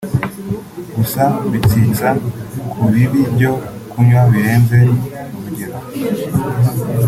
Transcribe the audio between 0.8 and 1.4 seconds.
gusa